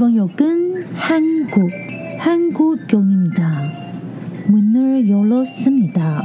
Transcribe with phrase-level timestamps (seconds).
[0.00, 1.68] 이번 역은 한국,
[2.18, 3.72] 한국역입니다.
[4.48, 6.24] 문을 열었습니다.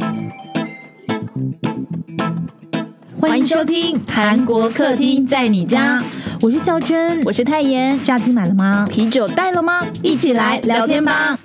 [3.19, 6.01] 欢迎收听韩国客厅在你家，
[6.41, 7.99] 我是孝珍，我是泰妍。
[8.01, 8.87] 炸鸡买了吗？
[8.89, 9.85] 啤酒带了吗？
[10.01, 11.37] 一起来聊天吧。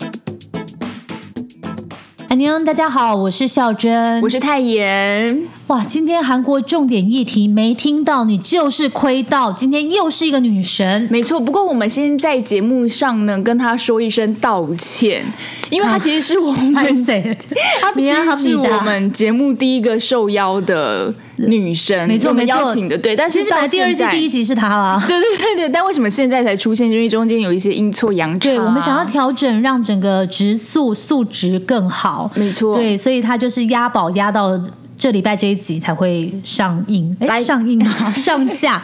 [2.31, 5.37] 安妞，大家好，我是孝珍，我是泰妍。
[5.67, 11.41] 哇，今天韩国重点议题没听到你就是亏到，今天又是一个女神，没错。
[11.41, 15.25] 不过我们先在节目上呢跟她说一声道歉，
[15.69, 16.73] 因为她其实是我们，
[17.81, 21.13] 她其实是我们节目第一个受邀的
[21.47, 23.15] 女生，没错，没错，邀请的对。
[23.15, 25.69] 但是其实本来第二季第一集是她啦， 对对对对。
[25.69, 26.89] 但为什么现在才出现？
[26.89, 34.59] 因为中间有一些阴错阳差，对我们想要调整，让整个直素素质更好，没错，对，所以她就是押宝押到。
[35.01, 38.79] 这礼拜这一集才会上映，哎，上映啊， 上架。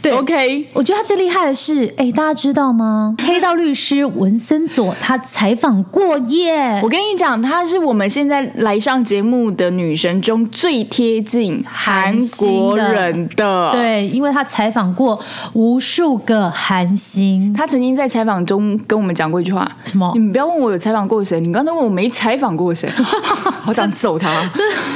[0.00, 0.64] 对，OK。
[0.72, 3.16] 我觉得他最厉害的是，哎，大家知道吗？
[3.18, 6.80] 黑道律师文森佐他采访过耶。
[6.84, 13.72] 我跟你讲，她是我们现在来上节目的女神中最贴近韩国人的。
[13.72, 15.18] 对，因为她采访过
[15.54, 17.52] 无数个韩星。
[17.52, 20.12] 她曾经在采访中跟我们讲过一句话：什么？
[20.14, 22.88] 你们不要问我有采访过谁，你刚才问我没采访过谁，
[23.60, 24.48] 好想揍他，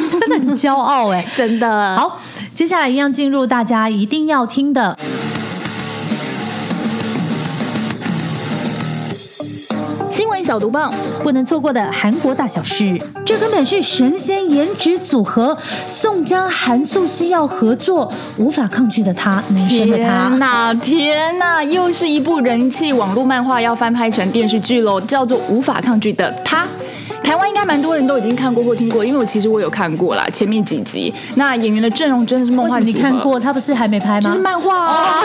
[0.08, 0.59] 真的很。
[0.60, 2.20] 骄傲哎，真的好。
[2.52, 4.94] 接下来一样进入大家一定要听的
[10.10, 12.98] 新闻小毒棒，不能错过的韩国大小事。
[13.24, 20.28] 这根本是神仙颜值组合，宋江、韩素汐要合作，无法抗拒的他，男生的他。
[20.28, 26.64] 天哪，天哪，又是一部人气网络漫画要翻拍成电视剧喽，叫做《无法抗拒的他》。
[27.22, 31.12] 台湾应该蛮多人都已经看过或听过，因为我其实我有看过啦，前面几集。
[31.36, 32.84] 那演员的阵容真的是梦幻。
[32.84, 33.38] 你看过？
[33.38, 34.28] 他不是还没拍吗？
[34.28, 35.22] 就是漫画啊！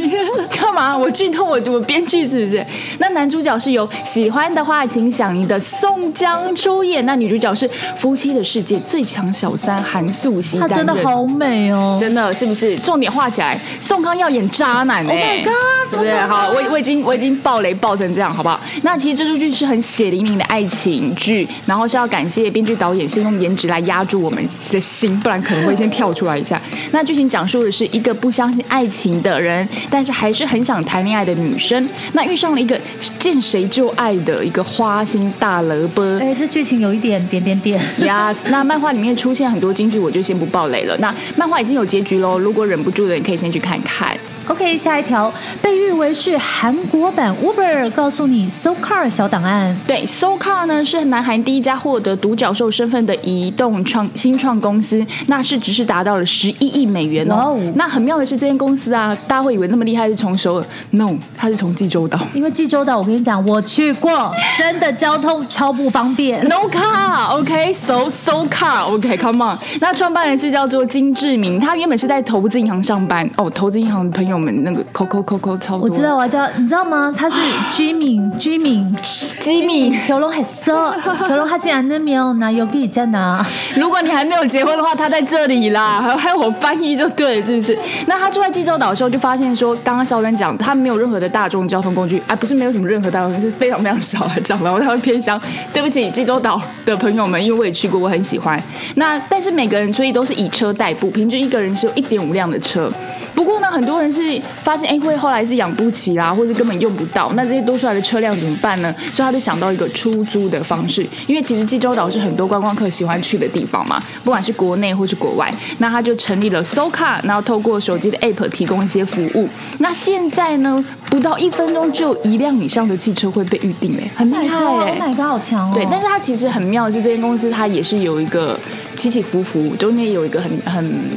[0.60, 0.96] 干嘛？
[0.96, 2.64] 我剧透我我编剧是不是？
[2.98, 10.58] 那男主角是由喜欢的话请响应的宋江出演，那女主角是夫妻的世界最强小三韩素汐。
[10.58, 11.98] 她真的好美哦！
[12.00, 12.78] 真的是不是？
[12.78, 15.44] 重点画起来，宋康要演渣男哎！
[15.90, 16.14] 对不对？
[16.26, 18.58] 好，我我已经我已经暴雷暴成这样，好不好？
[18.82, 21.46] 那其实这出剧是很血淋淋的爱情剧。
[21.66, 26.60] 然后是要感谢编剧导演，是用颜值来压住我们的心，不然可能会先跳出来一下。
[26.90, 32.76] 那剧情讲述的是一个不相信爱情的人，但是还是很想谈恋爱的女生，那遇上了一个
[33.20, 36.02] 见谁就爱的一个花心大萝卜。
[36.18, 37.80] 哎，这剧情有一点点点点。
[38.00, 40.96] Yes，那漫画里面出现很多金句，我就先不爆雷了。
[40.98, 44.16] 那漫画已经有结局喽，如果忍不住的，你可以先去看看。
[44.48, 45.32] OK，下一条
[45.62, 49.74] 被誉为是韩国版 Uber，告诉你 So Car 小档案。
[49.86, 57.56] 对，So Car 呢是南韩第一家获得独角兽身份的移动创新创公司，那市值是达到了十一亿美元哦。
[57.76, 62.18] 那很妙的是，这间公司啊，大家会以为那么厉害是从首尔，No，它是从济州岛。
[62.34, 69.56] 因为济州岛，我跟你讲，我去过， 真的交通超不方便，No car，OK，So So Car，OK，Come on。
[69.80, 74.31] 那创办人是叫做金志明，他原本是在投资银行上班哦，投资银行的朋友。
[74.34, 77.12] 我们那个扣扣扣扣超多，我知道，我叫你知道吗？
[77.16, 80.94] 他是 Jimmy，Jimmy，Jimmy，条龙很色，
[81.26, 83.44] 条龙他竟然那没有拿邮币在拿。
[83.76, 87.78] 如果你还没有结婚的话，他在这里啦，还还有我翻译就对，是不是？
[88.06, 95.40] 那他住在济州岛的时候，就发现说，刚刚小丹讲，他没有任何的大众交通工具，哎，不是没有什么任何大众，是非常非常少，讲然后他会偏乡。
[95.72, 98.62] 对不起，济州岛的朋友们，因为我也去过，我很喜欢。
[98.96, 102.90] 那但是每个人所以都是以车代步，平均一个人是有一点五辆的车。
[103.34, 104.21] 不过呢，很多人是
[104.62, 108.92] 发现，哎，会后来是养不起啦，或者根本用不到，那这些多出来的车辆怎么办呢？
[109.12, 119.48] 所以他就想到一个出租的方式，因为其实济州岛是很多观光客喜欢去的地方嘛，不管是国内或是国外，那他就成立了 So Car，然后透过手机的 App 提供一些服务。
[119.78, 125.72] 那现在呢，不到一分钟就一辆以上的汽车会被预定，哎，很厉害哎，Oh my god，好强哦！
[125.74, 128.58] 对，但是它其实很妙的是，这间公司它也是有一个
[128.96, 131.10] 起起伏伏，中间有一个很很。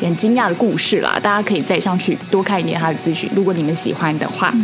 [0.00, 4.54] 很惊讶的故事啦，大家可以再上去多看一点他的资讯，如果你们喜欢的话。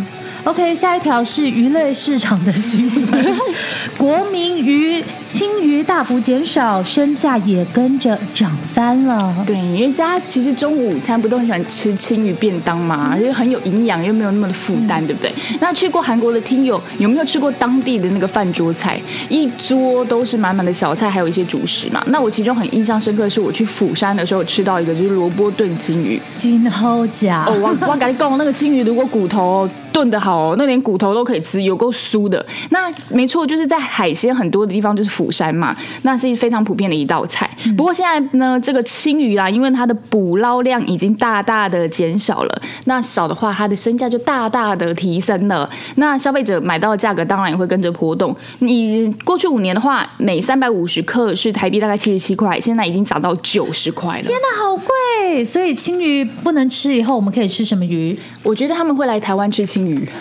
[0.46, 3.36] OK，下一条是鱼类市场的新闻。
[3.98, 9.34] 国民鱼、青鱼大幅减少，身价也跟着涨翻了。
[9.44, 15.32] 对，因为大家其实中午午餐不都很喜欢吃青鱼便当嘛，就很有营养，又没有那么的负担，对不对？
[15.60, 19.00] 那去过韩国的听友有没有吃过当地的那个饭桌菜？
[19.28, 22.00] 一桌都是满满的小菜，还有一些主食嘛。
[22.06, 27.58] 那我其中很印象深刻的是，我去釜山的时候吃到一个就是萝卜炖青鱼，金好假哦！
[27.60, 29.68] 我我跟你讲，那个青鱼如果骨头。
[29.96, 32.44] 炖的好哦，那连骨头都可以吃，有够酥的。
[32.68, 37.48] 那没错，就是在海鲜很多的地方，就是釜山嘛，那是非常普遍的一道菜。
[37.78, 45.66] 不过现在呢，这个青鱼啊，因为它的捕捞量已经大大的减少了，那少的话，它的身价就大大的提升了。
[45.94, 48.36] 那消费者买到的价格当然也会跟着波动。
[48.58, 54.24] 你过去五年的话，每三百五十克是台币大概七十七块，现在已经涨到九十块了。
[54.24, 55.42] 天哪，好贵！
[55.42, 58.18] 所以青鱼不能吃，以后我们可以吃什么鱼？
[58.46, 60.08] 我觉得他们会来台湾吃青鱼。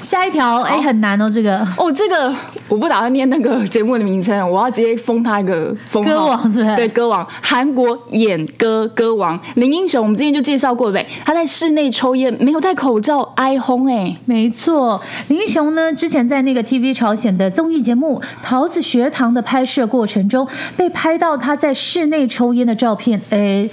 [0.00, 2.32] 下一条，哎，很难哦，这个哦，这个
[2.68, 6.76] 我不打算念那个节目的名称，我要直接封他一个封歌王，是不是？
[6.76, 11.12] 对，歌王，韩国演歌歌王林英雄，我们之前就介绍过，对不对？
[11.24, 15.00] 他在室内抽烟，没有戴口罩，哀轰哎，没错。
[15.26, 20.46] 林英雄呢，之前在那个 TV 朝鲜的综艺节目《桃子学堂》的拍摄过程中，
[20.76, 23.68] 被拍到他在室内抽烟的照片，哎。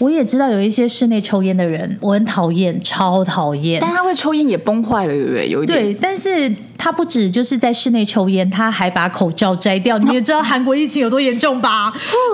[0.00, 3.80] 我也知道有一些室内抽烟的人，我很讨厌，超讨厌。
[3.80, 5.48] 但他会抽烟也崩坏了，对不对？
[5.48, 5.78] 有一点。
[5.78, 6.52] 对，但是。
[6.82, 9.98] 他不止就是在室内抽烟，他还把口罩摘掉。
[9.98, 11.92] 你 也知道韩国疫情有多严重吧？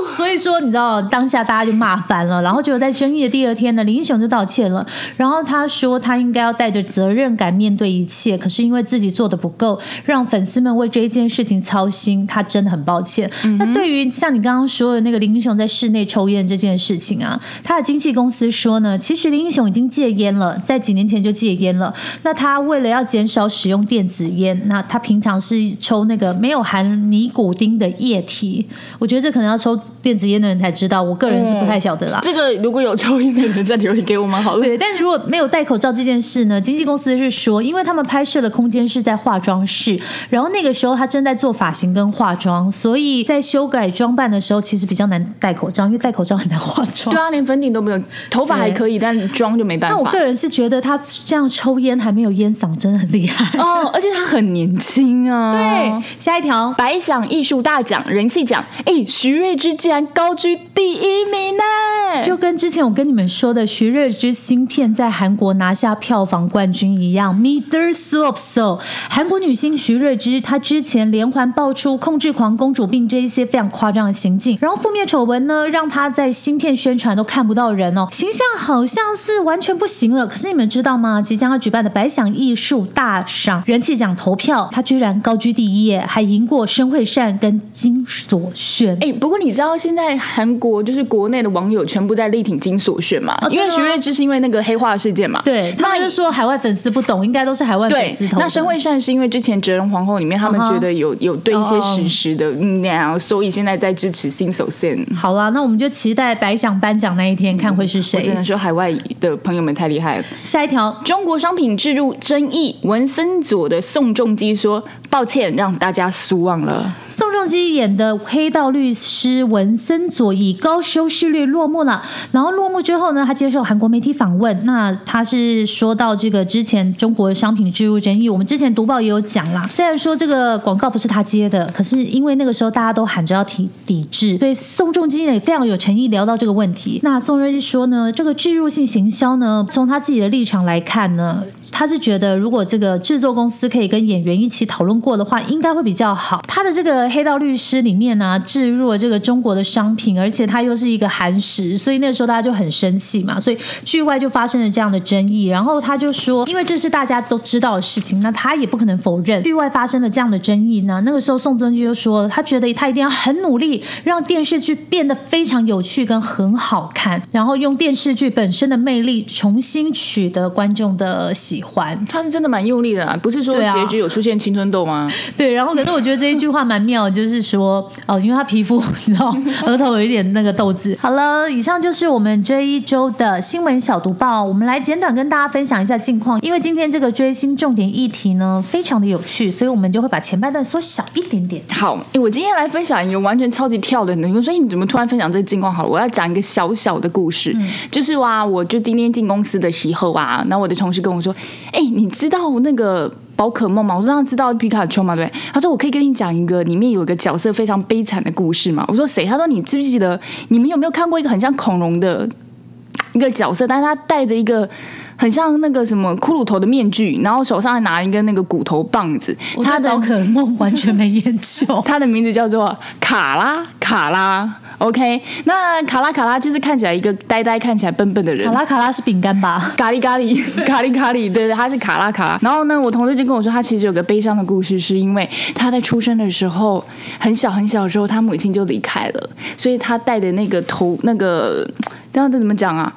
[0.08, 2.40] 所以说，你知道当下大家就骂翻了。
[2.40, 4.87] 然后结果在争议的第二天呢，林英雄就道歉了。
[5.16, 13.28] 然后他说他应该要带着责任感面对一切，可是因为自己做的不够，让粉丝们为这一件事情操心，他真的很抱歉。
[13.58, 21.93] 那对于像你刚刚说的那个林英雄在室内抽烟这件事情啊，他的经纪公司说呢，其实林英雄已经戒烟了，在几年前就戒烟了。
[22.22, 24.36] 那他为了要减少使用电子。
[24.37, 28.67] 烟，那他平常是抽那个没有含尼古丁的液体，
[28.99, 32.21] 我觉得这可能要抽电子烟的人才知道，我个人是不太晓得啦。
[32.23, 34.62] 这个如果有抽烟的人再留言给我们好了。
[34.62, 36.61] 对，但是如果没有戴口罩这件事呢？
[36.61, 39.99] 经纪公司是说，因为他们拍摄的空间是在化妆室，
[40.29, 47.15] 然后那个时候他正在做发型跟化妆，所以在修改装扮的时候其实比较难戴口罩，因为戴口罩很难化妆。
[47.15, 48.00] 对啊，连粉底都没有，
[48.31, 49.97] 头发还可以，但妆就没办法。
[49.97, 54.25] 那我个人是觉得他这样抽烟还没有烟嗓，真的很厉害哦，而且他。
[54.26, 55.52] 很年轻啊！
[55.52, 62.23] 对，下一条白想艺术大奖人气奖，哎，徐瑞芝竟然高居第一名呢！
[62.25, 67.34] 就跟之前我跟你们说的徐瑞芝新片在韩国拿下票房冠军一样。
[67.37, 80.26] Mother So So，韩国女星徐瑞芝，她之前连环爆出控制狂公主病这一些非常夸张的行径，然后负面丑闻呢，让她在新片宣传都看不到人哦，形象好像是完全不行了。
[80.26, 81.22] 可是你们知道吗？
[81.22, 84.16] 即将要举办的白想艺术大赏人气奖。
[84.17, 88.97] 投票，他居然高居第一耶，还赢过申惠善跟金所炫。
[89.01, 93.37] 哎，不过你知道现在韩国就是国内的网友全部在力挺金所炫嘛？
[93.51, 95.41] 因为徐瑞芝是因为那个黑化事件嘛。
[95.45, 98.27] 对，他们就说海外粉丝不懂，应该都是海外粉丝。
[98.33, 104.97] 那申惠善是因为之前哲仁皇后里面，他们觉得有有对一些实时的那样，所以现在在支持金所炫。
[105.15, 108.19] 好了，那我们就期待白想颁奖那一天，看会是谁。
[108.19, 110.25] 我只能说海外的朋友们太厉害了。
[110.43, 114.16] 下一条，中国商品置入争议，文森佐的宋。
[114.16, 122.02] 仲基说：“抱歉，让大家失望了。”宋仲基演的黑道律师文森佐以高收视率落幕了。
[122.32, 129.66] 然后落幕之后呢，他接受韩国媒体访问，那他是说到这个之前中国商品置入争议，我们之前读报也有讲啦。
[129.70, 136.98] 虽然说这个广告不是他接的，可是因为那个时候大家都喊着要抵抵制，所以宋仲基呢也非常有诚意聊到这个问题。
[137.02, 146.44] 那宋仲基说呢，这个置入性行销呢，从他自己的立场来看呢，他是觉得如果这个制作公司可以跟跟演员一起讨论过的话，应该会比较好。
[146.47, 153.41] 他的这个黑道律师里面呢，置入了这个中国的商品，而且他又是一个韩食，所以那时候大家就很生气嘛。
[153.41, 153.56] 所以
[153.87, 155.46] 剧外就发生了这样的争议。
[155.46, 161.01] 然后他就说，因为这是大家都知道的事情，那他也不可能否认剧外发生了这样的争议呢。
[161.06, 172.05] 那个时候宋仲基就说，他觉得他一定要很努力，让电视剧变得非常有趣跟很好看，然后用电视剧本身的魅力重新取得观众的喜欢。
[172.05, 173.87] 他是真的蛮用力的，不是说结。
[173.87, 175.09] 局有出现青春痘吗？
[175.37, 179.33] 对，然后可是我觉得这一句话蛮妙，就是说哦，因为他皮肤 你知道
[179.65, 180.99] 额头有一点那个痘痣。
[181.01, 186.41] 好了，以上就是我们这一周的新闻小读报，我们来简短跟大家分享一下近况。
[186.41, 191.63] 因为今天这个追星重点议题呢，非常的有趣，所以我们就会把前半段缩小一点点。
[191.71, 195.73] 好，我今天来分享一个完全超级跳的，你会说你怎么突然分享这个近况？
[195.73, 197.56] 好了，我要讲一个小小的故事，
[197.91, 201.35] 就是哇，我就今天进公司的时候啊，那我的同事跟我说，
[201.73, 203.13] 哎，你知道那个。
[203.36, 208.84] 宝可梦嘛，我说他知道皮卡丘嘛，对他说我可以跟你讲一个里面有一个角色非常悲惨的故事嘛。
[208.88, 209.26] 我说谁？
[209.26, 210.19] 他说你记不记得？
[210.48, 212.28] 你们有没有看过一个很像恐龙的
[213.12, 213.66] 一个角色？
[213.66, 214.69] 但是他戴着一个
[215.16, 219.36] 很像那个什么骷髅头的面具，然后手上还拿一根那个骨头棒子。
[219.62, 221.81] 他的宝可梦完全没研究。
[221.84, 224.50] 他的名字叫做卡拉卡拉。
[224.79, 228.47] OK，那卡拉卡拉就是看起来一个呆呆、看起来笨笨的人。
[228.47, 229.73] 卡拉卡拉是饼干吧？
[229.77, 232.39] 咖喱咖喱 咖喱咖喱，对对，他是卡拉卡拉。
[232.43, 236.85] 然后呢，我同事就跟我说，他其实有个悲伤的故事，是因为他在出生的时候
[237.19, 241.67] 很小很小的时候，他母亲就离开了，所以他戴的那个头那个，
[242.13, 242.93] 刚刚怎么讲啊？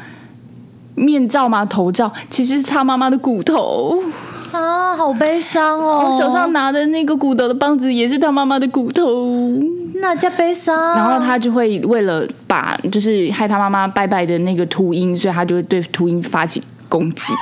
[0.96, 1.64] 面罩吗？
[1.64, 4.04] 头罩其实是他妈妈的骨头
[4.52, 6.10] 啊，好悲伤哦！
[6.10, 9.04] 我手上拿的那个骨头的棒子也是他妈妈的骨头，
[9.96, 10.96] 那叫悲伤。
[10.96, 17.34] 然后他就会为了把就是害他妈妈拜拜的那个秃鹰，所以他就会对秃鹰发起攻击。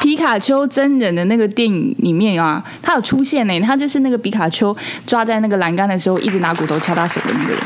[0.00, 4.74] 皮卡丘真人的那个电影里面啊，他有出现呢，他就是那个皮卡丘
[5.06, 7.60] 抓在那个栏杆的时候，一直拿骨头敲他手的那个人。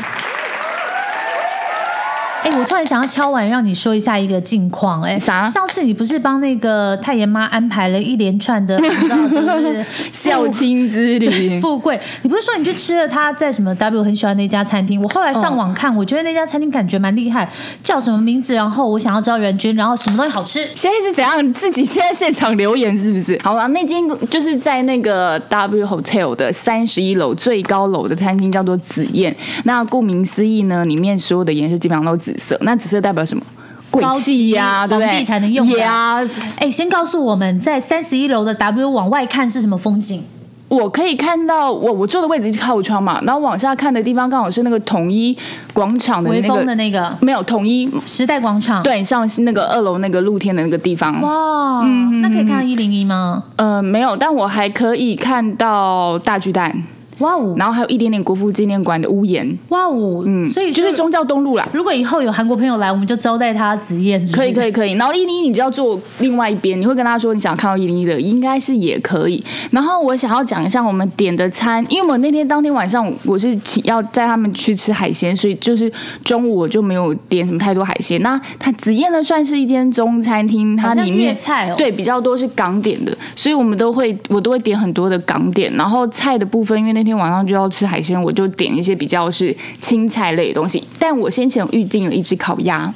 [2.45, 5.01] 哎，我突然想要敲完，让你说一下一个近况。
[5.01, 5.47] 哎，啥？
[5.47, 11.99] 上次你不是帮那个太爷妈安排了一连串的， 你知道就是孝 亲之旅、 富贵？
[12.21, 15.01] 你不是说你去吃了他在什么 W 很喜欢那家餐厅？
[15.01, 17.51] 我后来上网看，我觉得那家餐厅感觉蛮厉害，
[17.83, 18.53] 叫什么名字？
[18.53, 20.59] 然后我想要知道人均，然后什么东西好吃？
[20.75, 21.51] 现在是怎样？
[21.51, 23.39] 自己现在现场留言是不是？
[23.41, 23.99] 好了，那间
[24.29, 29.35] 就是在那个 W Hotel 的三十一楼最高楼的餐厅，叫做紫燕。
[29.63, 32.34] 那顾名思义呢，里面所有的颜色基本上都紫。
[32.37, 33.43] 色那紫色代表什么？
[33.91, 35.23] 贵气呀，对不对？
[35.23, 36.19] 才能用呀。
[36.57, 40.21] 哎，先告诉我们在三十一楼的 W 往外看是什么风景？
[40.67, 45.37] 我可以看到我我坐的位置是靠窗嘛，然后往下看的地方刚好是那个统一
[45.73, 51.21] 广场的那个的那个没有统一时代广场，对，像那个二楼那个露天的那个地方。
[51.21, 53.43] 哇，嗯，那可以看到一零一吗？
[53.55, 56.83] 呃，没有，但我还可以看到大巨蛋。
[57.19, 57.55] 哇哦！
[57.57, 59.57] 然后还有一点点国父纪念馆的屋檐。
[59.69, 60.23] 哇哦！
[60.25, 61.67] 嗯，所以就是宗教东路啦。
[61.71, 64.21] 如果以后有韩国朋友来，我们就招待他紫燕。
[64.33, 64.93] 可以可以可以。
[64.93, 69.43] 然后一零一你就要坐另外一边，你会跟他说你想看到一零一的，应该是也可以。
[69.71, 75.91] 然后我想要讲一下我们点的餐，因为我那天当天晚上我是请要带他们去吃海鲜，所以就是
[76.23, 78.21] 中午我就没有点什么太多海鲜。
[78.21, 85.71] 那他紫燕呢算是一间中餐厅，它里面菜对比较多是港点的，所以我们都会我都会点很多的港点。
[85.75, 90.83] 然后菜的部分，因为那天晚上就要吃海鲜，我就点一些比较是青菜类的东西。
[90.97, 92.91] 但我先前预定了一只烤鸭。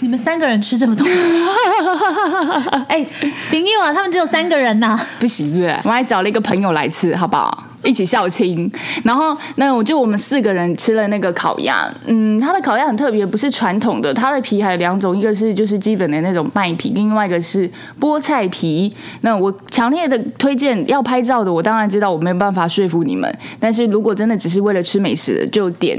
[0.00, 1.06] 你们三个人吃这么多？
[2.88, 3.06] 哎，
[3.50, 7.64] 朋友啊，他们只有三个人呐，不行对我还找了一个朋友来吃，好不好？
[7.84, 8.70] 一起校青。
[9.04, 11.88] 然后那我就我们四个人吃了那个烤鸭。
[12.06, 18.92] 嗯，它的烤鸭很特别，不是传统的，它的皮还有两种，一个是就是基本的那种麦皮，另外一个是菠菜皮。
[19.20, 25.98] 那我强烈的推荐要拍照的，我当然知道我没有办法说服你们，但是如果真的只是为了吃美食的，就点。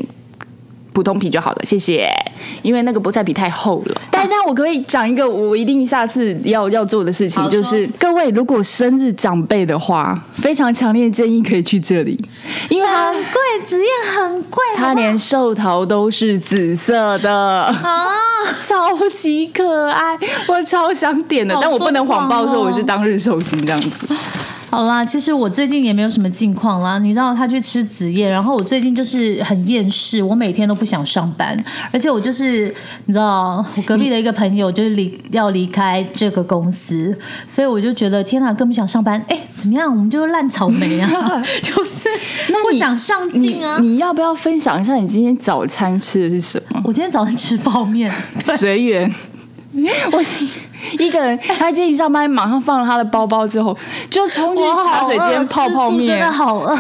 [0.96, 2.10] 普通皮就好了，谢谢。
[2.62, 4.02] 因为那个菠菜皮太厚了。
[4.10, 12.18] 但但我可以讲一个，我一定下次要要做的事情，就是各位如果生日长辈的话，非常强烈建议可以去这里，
[12.70, 17.34] 因为很贵，紫燕很贵，它连寿桃都是紫色的。
[17.34, 18.08] 啊，
[18.64, 24.16] 超级可爱，我超想点的，但我不能谎报说我是当日寿星这样子。
[24.75, 27.00] 好啦，其实我最近也没有什么近况啦。
[27.00, 31.58] 你知道他去吃紫叶，然后我最近就是很厌世，我每天都不想上班，
[31.94, 32.65] 而且我就是
[33.05, 37.17] 你知道，我隔壁的一个朋友就是离要离开这个公司，
[37.48, 39.24] 所以我就觉得天哪，更不想上班。
[39.29, 39.89] 哎，怎么样？
[39.89, 41.10] 我们就是烂草莓啊，
[41.63, 42.10] 就是
[42.62, 43.77] 不想上进啊。
[43.79, 46.82] 你要不要分享一下你今天早餐吃的是什么？
[46.84, 48.13] 我今天早餐吃泡面，
[48.58, 49.10] 随缘。
[50.12, 50.24] 我
[51.00, 53.75] 一个人， 他今天一上班，马上放了他的包包之后，
[54.10, 56.77] 就冲去茶水间泡泡面，真的好饿。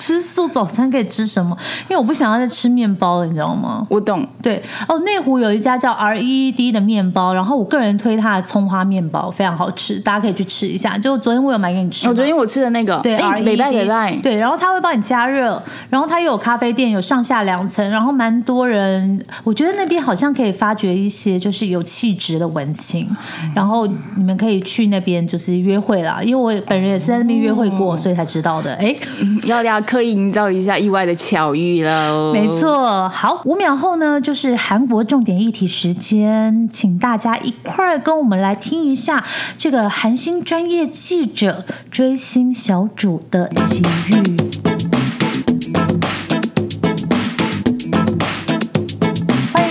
[0.00, 1.54] 吃素早餐可以吃什么？
[1.82, 3.86] 因为我不想要再吃面包了，你知道吗？
[3.90, 4.26] 我懂。
[4.42, 10.96] 对哦，内湖有一家叫 R E D 的面包，然后我个人推它的葱花面包非常好吃，大家可以去吃一下。
[10.96, 19.22] 就昨天我有买给你吃，我昨天我吃的那个对 R E D 对，然后他会帮你加热，然后他又有咖啡店，有上下两层，然后蛮多人。
[19.44, 23.06] 我觉得那边好像可以发掘一些就是有气质的文青，
[23.54, 26.20] 然后你们可以去那边就是约会啦。
[26.22, 28.72] 因为我本人也是在那边约会过，所以才知道的。
[28.76, 28.96] 哎，
[29.44, 29.78] 要不要。
[29.90, 32.32] 可以营造一下意外的巧遇喽。
[32.32, 39.24] 没错，好，五秒后呢，就是韩国重点议题时间，请大家一块儿跟我们来听一下
[39.58, 44.69] 这个韩星专业记者追星小主的奇遇。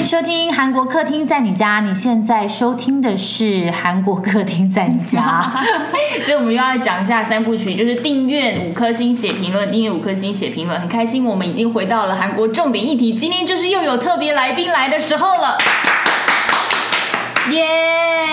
[0.10, 5.22] 收听韩国客厅在你家，你现在收听的是韩国客厅在你家，
[6.24, 15.56] 所以我们又要讲一下三部曲，就是订阅五颗星写评论，订阅五颗星写评论，很开心，我们已经回到了韩国重点议题，今天就是又有特别来宾来的时候了。
[17.52, 17.68] 耶！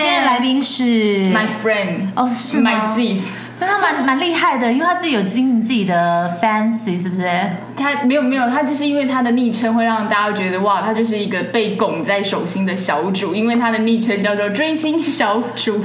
[0.00, 3.21] 今天来宾是 My friend，哦是吗 My sis，
[3.59, 7.29] 但他蛮蛮厉害的，因为他自己有经营自己的 fancy，是不是？
[7.77, 15.83] 他没有没有，他就是因为他的昵称会让大家觉得哇，他就是一个被拱在手心的小主，因为他的昵称叫做追星小主。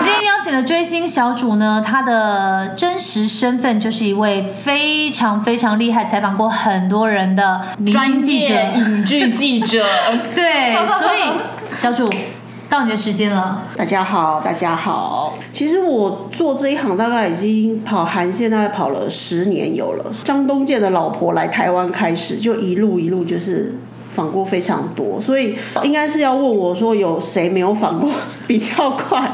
[0.00, 8.54] 今天邀请的追星小主呢，他的真实身份就是一位非常非常厉害，采访过很多人的明星记者。
[8.54, 9.84] 影剧记者，
[10.34, 12.08] 对，所以小主
[12.70, 13.62] 到你的时间了。
[13.76, 15.38] 大家好，大家好。
[15.50, 20.12] 其实我做这一行大概已经跑韩线，大概跑了十年有了。
[20.22, 23.74] 张东健的老婆来台湾开始，就一路一路就是
[24.18, 28.10] 访过非常多，所以应该是要问我说有谁没有访过
[28.48, 29.32] 比较快？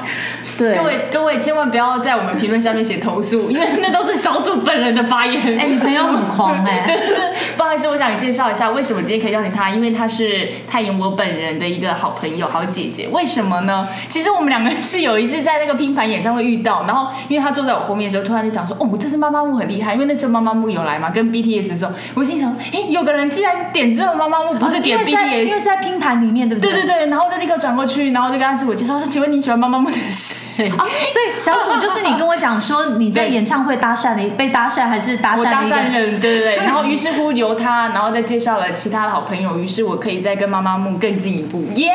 [0.57, 5.41] 对各，位各位千万不要在我们评论下面写投诉，因为那都是小主本人的发言。
[5.59, 13.09] 哎、你朋友很狂哎、对 对对，不好意思，我想介绍一下为什么今天可以邀请他，因为他是泰妍我本人的一个好朋友、好姐姐。
[13.09, 13.85] 为什么呢？
[14.09, 25.53] 其实我们两个是有一次在那个拼盘演唱会遇到，然后因为他坐在我后面的时候，突然就讲说：“哦，我这次妈妈木很厉害。”因为那时候妈妈木有来嘛，跟 BTS 的时候，我心想：“哎，有个人竟然点这个妈妈木，不是点因为是在因。
[25.53, 41.93] 为是在拼盘里面，对不对对对对，然后我就立刻转过去，然后就跟他自我介绍说：“请问你喜欢妈妈木的谁？”啊，所以小主就是你跟我讲说你在演唱会搭讪的，被搭讪还是搭讪搭讪人，对不对，然后于是乎由他，然后再介绍了其他的好朋友，于是我可以再跟妈妈木更进一步，耶、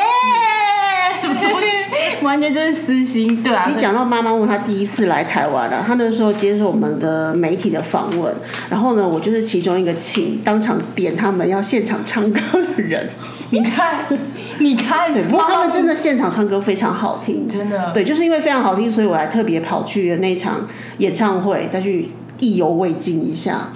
[2.22, 8.34] 完全就是私心，对啊其，实讲到妈妈问他第一次来台湾了、他那时候接受我们的媒体的访问，
[8.70, 13.08] 然后呢，我就是其中一个请当场点他们要现场唱歌的人。
[13.52, 13.98] 你看，
[14.60, 20.68] 你看，对，不过他们真的的现场唱歌非常好听，真的对，就是因为非常好听，所以我还特别跑去了那场
[20.98, 23.68] 演唱会，再去意犹未尽一下。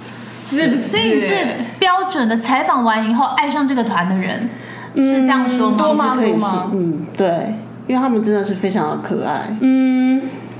[0.49, 0.77] 是不是？
[0.77, 1.35] 所以你是
[1.79, 4.49] 标准的采访完以后爱上这个团的人，
[5.01, 6.05] 是这样说多吗？
[6.05, 7.55] 吗其实可以吗说，嗯，对，
[7.87, 9.55] 因为他们真的是非常的可爱。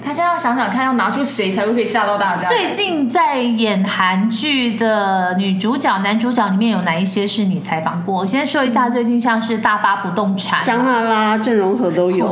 [0.04, 2.48] 他现在要想想看，要拿出谁才会可以吓到大家。
[2.48, 8.22] 最近在演韩剧的女主角、男主角里面有哪一些是你采访过？
[8.22, 12.32] 我先说一下，最近像是大发不动产、张娜拉、郑容和都有。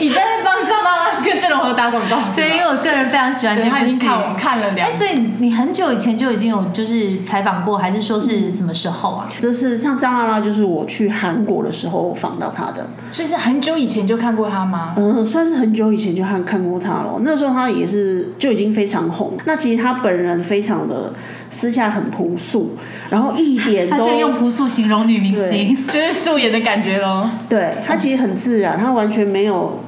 [0.00, 4.06] 你现在在帮张娜拉跟郑容和打广告，对，因为我个人非常喜欢对这部戏。
[4.06, 9.28] 看我们看了两哎，所以你很久以前就已经有就是采访过，还是说是什么时候啊？
[9.38, 14.94] 就是像张娜拉，就是我去韩国的时候访到她的，所以是很久以前就看过他吗？
[14.96, 17.20] 嗯，算是很久以前就看看过她了。
[17.22, 19.32] 那时候她也是就已经非常红。
[19.44, 21.12] 那其实她本人非常的
[21.50, 22.76] 私下很朴素，
[23.10, 25.76] 然后一点都他就用朴素形容女明星。
[25.88, 27.28] 就是素颜的感觉喽。
[27.48, 29.78] 对她其实很自然，她完全没有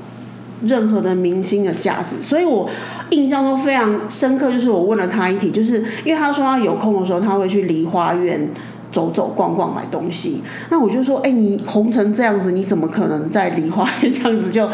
[0.66, 2.68] 任何的明星的价值，所以我
[3.10, 4.50] 印象中非常深刻。
[4.50, 8.50] 就是我问了他一题，就是因为他说他有空的时候，他会去梨花院。
[8.94, 14.68] 走走逛逛买东西，那我就说，哎、你红成这样子，你怎么可能在梨花院这样子就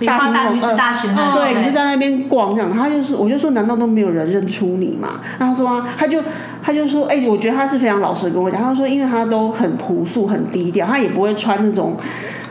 [0.00, 5.20] 梨花大庭女子呃大学那里对，你就在那边逛这样，他就说，我就说，难道都没有人认出你吗？
[5.38, 6.20] 然后他说啊，他就
[6.62, 11.96] 他就说，哎、我觉得他是非常老实地跟我讲，他说，因为他都很朴素、很低调，他也不会穿那种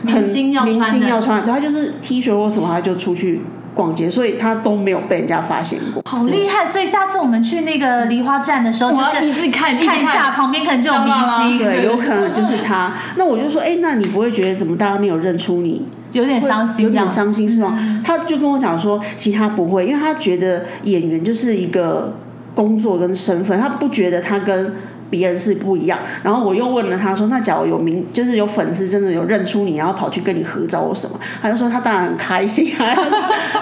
[0.06, 3.42] 很明星要穿的明星要穿的，他就是 T 恤或什么，他就出去
[3.74, 6.02] 逛街，所以他都没有被人家发现过。
[6.04, 6.64] 好厉害！
[6.66, 12.92] 所以下次我们去那个梨花站的时候，就是一直看看一下旁边可能就有明星，对，有可能就是他。
[13.16, 15.86] 那我就说，哎、那你不会觉得怎么大家没有认出你？
[16.12, 17.78] 有点伤心，有点伤心是吗？
[18.04, 22.12] 他就跟我讲说，其实他不会，因为他觉得演员就是一个
[22.54, 24.72] 工作跟身份，他不觉得他跟
[25.10, 25.98] 别人是不一样。
[26.22, 32.96] 然后我又问了他说，那假如有名，就是有粉丝真的有认出你，然后跑去跟你合照或什么，他就说他当然很开心啊，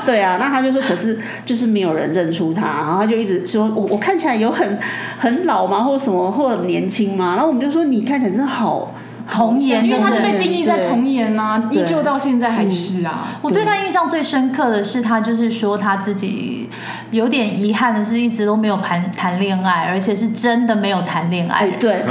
[0.05, 4.79] 对啊，那他就说可是就是没有人认出他，然后他就一直说我我看起来有很
[5.19, 7.35] 很老吗，或者什么或者年轻吗？
[7.35, 8.95] 然后我们就说你看起来真的好。
[9.31, 13.39] 童颜因为他就是被定义在童颜呐，依旧到现在还是啊。
[13.43, 16.67] 我对他印象最深刻的是，他就是说他自己
[17.11, 21.71] 有点遗憾的是，一直都没有谈谈恋爱，而且是真的没有谈恋爱哎，。
[21.79, 22.05] 对，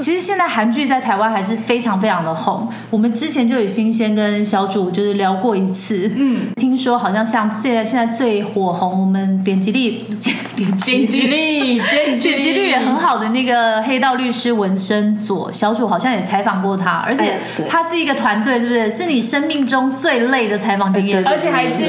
[0.00, 2.68] 其实现在韩剧在台湾还是非常非常的红。
[2.90, 10.04] 我们之前就有新鲜跟小主就是聊过一次，嗯，听说好像像最现在最火红，我们点击率
[10.56, 17.38] 点击点击率，点点击率也很好的那个黑道律师文森佐小主好像也采访过他，而且
[17.68, 18.90] 他是一个团队，是不是？
[18.90, 21.84] 是你生命中最累的采访经验而且还是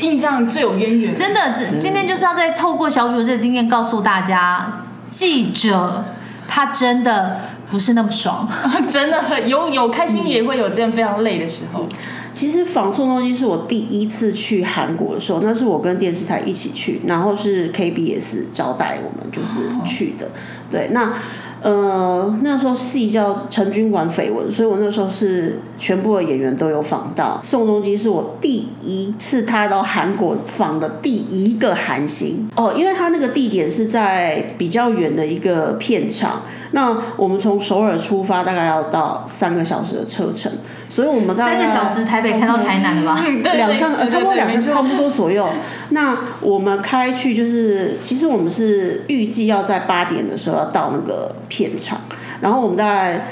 [0.00, 1.14] 印象最有渊源。
[1.14, 4.70] 真的，这今天就是要再透过小主的这个经验告诉大家，
[5.08, 6.04] 记者
[6.46, 8.46] 他真的不是那么爽。
[8.86, 11.86] 真的很有有开心，也会有这样非常累的时候。
[12.34, 20.30] 其实仿宋东西是我第一次去韩国的时候，那是我跟电视台一起去，然后是 KBS 招待我们就是去的。
[20.70, 21.12] 对，那
[21.62, 27.40] 呃，那时候戏叫《陈军馆绯闻》，所以我那时候是全部的演员都有访到。
[27.42, 40.50] 宋仲基是我第一次踏到韩国访的第一个韩星哦，因为他那个地点是在比较远的一个片场，那我们从首尔出发大概要到三个小时的车程，
[40.88, 43.22] 所以我们大概三个小时台北开到台南了吧？
[43.26, 45.48] 嗯，对，两三呃，差不多两没错趟差不多左右。
[45.90, 52.00] 那我们开去就是，其实我们是预计要在八点的时候要到那个片场，
[52.40, 53.26] 然后我们大概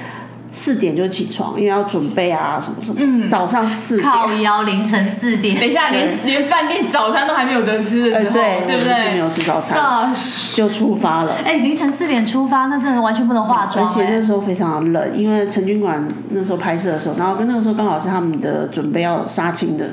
[0.59, 2.97] 四点就起床，因为要准备啊什么什么。
[2.99, 4.11] 嗯，早上四点。
[4.11, 9.12] 靠腰凌晨四点，等一下，连连饭店早餐都还没有得吃的时候，呃对，对不对？
[9.12, 11.35] 没有吃早餐，Gosh，就出发了。
[11.45, 19.85] 哎、凌晨四点出发，那真的完全不能化妆、而且哎那时候非常的冷，因为陈军馆那时候拍摄的时候，然后跟那个时候刚好是他们的准备要杀青的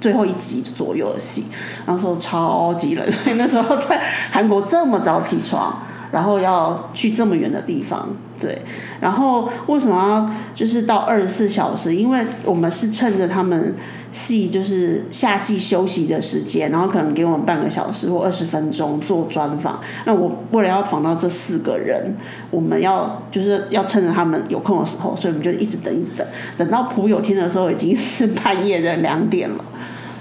[0.00, 1.46] 最后一集左右的戏，
[1.84, 8.62] 然后说超级冷，所以那时候在韩国这么早起床，然后要去这么远的地方，对，
[9.00, 11.94] 然后为什么要就是到二十四小时？
[11.94, 13.74] 因为我们是趁着他们。
[14.12, 19.78] 戏就是下戏休息的时间，然后可能给我们半个小时或二十分钟做专访。
[20.06, 22.16] 那我为了要访到这四个人，
[22.50, 29.62] 我们要就是要趁着他们有空的时候，所以我们就一直等，一直等，等到朴有天的时候已经是半夜的两点了。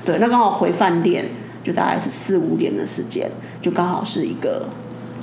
[0.03, 1.23] 对，那刚好回饭店
[1.63, 4.67] 就大概是四五点的时间，就刚好是一个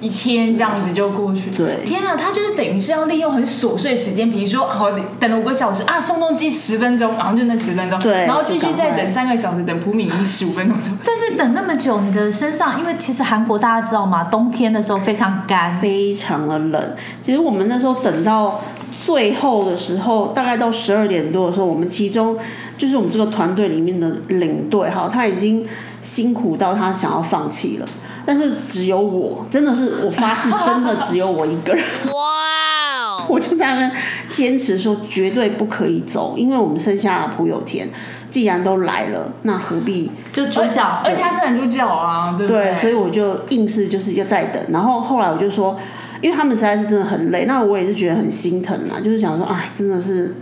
[0.02, 1.48] 一天这样子就过去。
[1.50, 10.76] 对天啊，他就是等于是要利用很琐碎的时间，比如说好等了五个小时啊，宋仲基十分钟，然后就那十分钟，对然后继续再等三个小时，等朴敏英十五分钟。
[11.04, 14.24] 但是等那么久，你的身上，因为其实韩国大家知道吗？
[14.24, 16.94] 冬天的时候非常干，非常的冷。
[17.20, 18.60] 其实我们那时候等到
[19.06, 22.36] 最后的时候，大概到十二点多的时候，我们其中
[22.76, 25.64] 就是我们这个团队里面的领队哈，他已经
[26.00, 27.86] 辛苦到他想要放弃了。
[28.24, 31.84] 但是只有我，真的是我发誓，真的只有我一个人。
[32.06, 33.26] 哇！
[33.28, 33.92] 我就在那边
[34.32, 37.88] 坚持说，绝对不可以走，因为我们剩下朴有天，
[38.30, 45.78] 既然都来了，那何必就主角，而且他是男主角啊，对不对，所以我就硬是就是要再等，然后后来我就说，
[46.20, 50.34] 因为他们实在是真的很累，那我也是觉得很心疼啊，就是想说，哎，真的是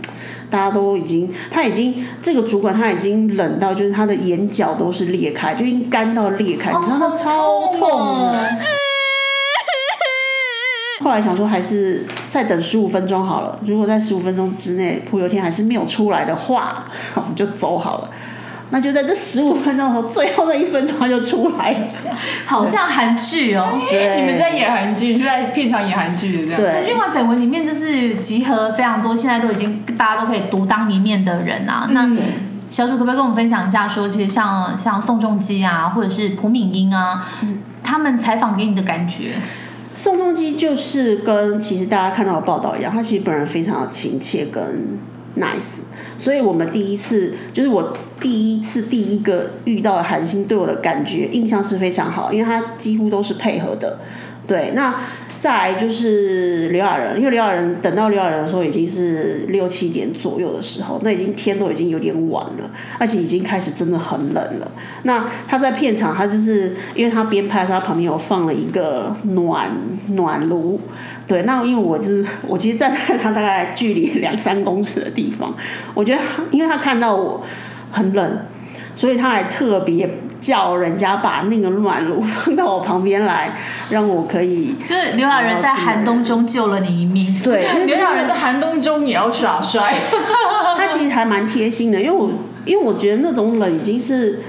[0.51, 8.49] 大家都已经，他已经这个主管他已经冷到，就是他的眼角都是裂开，就已经干到裂开，你知道他超痛的。
[11.03, 13.57] 后来想说，还是再等十五分钟好了。
[13.65, 16.85] 如果在十五分钟之内，朴有天还是没有出来的话，
[17.15, 18.09] 我们就走好了。
[18.71, 21.77] 那就在这十五分钟的时候，最后那一分钟他就出来了。
[22.45, 23.79] 好像韩剧哦。
[23.89, 26.61] 对，你们在演韩剧，就在片场演韩剧的这样。
[26.61, 31.87] 对《陈君馆绯闻》里面就是集合非常多，现在都已经大家都可以独当一面的人啊。
[31.91, 32.09] 那
[32.69, 37.27] 小主可不可以跟我们分享一下说其实像像宋仲基啊，或者是朴敏英啊，
[37.83, 39.33] 他们采访给你的感觉？
[39.93, 44.97] 宋仲基就是跟其实大家看到的报道一样，他其实本人非常的亲切跟
[45.37, 45.79] nice，
[46.17, 53.99] 所以我们第一次就是我第一次第一个遇到的韩星，对我的感觉印象是非常好，因为他几乎都是配合的。
[54.47, 54.93] 对，那
[55.41, 64.71] 再就是刘亚仁，因为刘亚仁等到刘亚仁的时候已经是六七点左右的时候，那已经天都已经有点晚了，而且已经开始真的很冷了。
[65.01, 69.71] 那他在片场，他就是因为他边拍的时候，他旁边有放了一个暖
[70.09, 70.79] 暖炉。
[71.25, 75.51] 对，那因为我就是我其实站在他大概距离两三公尺的地方，
[75.95, 77.43] 我觉得因为他看到我
[77.91, 78.39] 很冷，
[78.95, 80.07] 所以他还特别
[80.41, 83.53] 叫人家把那个暖炉放到我旁边来，
[83.91, 87.39] 让我可以就是刘亚仁在寒冬中救了你一命。
[87.43, 89.93] 对刘亚仁在寒冬中也要耍帅，
[90.75, 92.31] 他其实还蛮贴心的，因为我
[92.65, 94.39] 因为我觉得那种冷已经是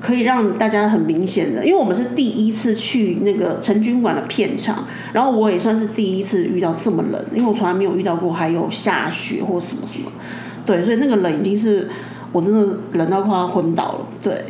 [0.00, 10.12] 可以让大家很明显的，因为我们是第一次去那个陈军馆的片场，然后我也算是第一次遇到这么冷，因为我从来没有遇到过还有下雪或什么什么，
[10.64, 11.90] 对，所以那个冷已经是
[12.30, 14.44] 我真的冷到快要昏倒了，对。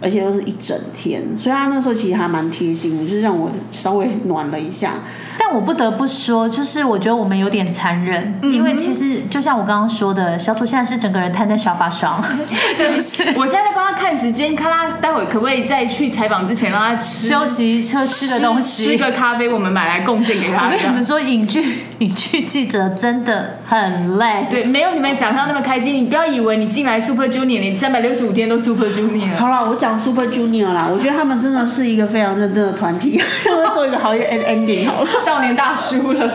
[0.00, 4.94] 而且都是一整天，所以他那时候其实还蛮贴心的，就是让我稍微暖了一下。
[5.40, 12.20] 但我不得不说，就是我觉得我们有点残忍，因为其实就像我刚刚说的，小土现在是整个人瘫在沙发上，
[12.76, 18.86] 就是我现在在看时间，看他待会可不可以在去采访之前让他吃休息吃吃的东西。
[18.86, 20.66] 吃个咖啡，我们买来贡献给他。
[20.66, 24.46] 我跟你们说，影剧影剧记者真的很累。
[24.50, 25.94] 对，没有你们想象那么开心。
[25.94, 29.36] 你不要以为你进来 Super Junior，你三百六十五天都 Super Junior。
[29.36, 33.20] 好了，我讲 Super Junior 啦，我觉得他们真的是一个非常认真的团体，
[33.50, 35.06] 我会做一个好一点 ending 好了。
[35.24, 36.30] 少年大叔了，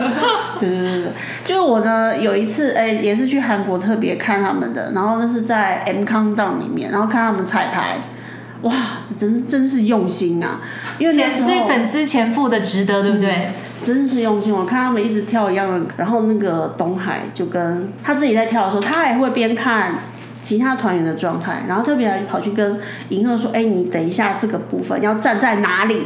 [0.60, 1.12] 对对对对，
[1.44, 7.98] 就是我呢有一次哎、也是去韩国特别看他们的，然后那是在 M Countdown 里面，然后看他们彩排，
[8.62, 8.72] 哇，
[9.08, 10.60] 这真真是用心啊！
[10.98, 13.48] 因为那前所以粉丝前付的值得，对不对？
[13.82, 14.50] 真是用心。
[14.50, 19.96] 我看他们一直跳一样的，然后那个东海就跟他自己在跳的时候，他还会边看
[20.40, 22.78] 其他团员的状态，然后特别还跑去跟
[23.10, 26.04] 银赫说：“哎，你等一下这个部分要站在哪里？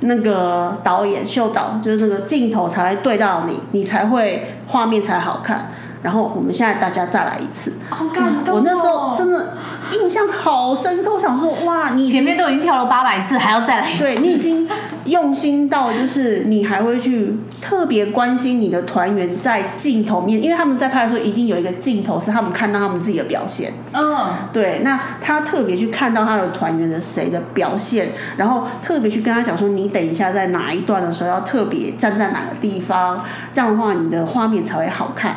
[0.00, 9.54] 那个导演秀导就是那个镜头才会对到你，你才会画面才好看。”然后我们现在大家再来一次，好感动、我那时候真的
[9.92, 14.68] 印象好深刻，我想说哇，你前面都已经跳了八百次，还要再来一次，对你已经
[15.08, 23.72] 用心到，就是你还会去特别关心你的团员在镜头面，因为他们在拍的时候一定有一个镜头是他们看到他们自己的表现。
[23.92, 35.34] 嗯，对，那他特别去看到他的团员的谁的表现，然后特别去跟他讲说，你等一下在哪一段的时候要特别站在哪个地方，这样的话你的画面才会好看。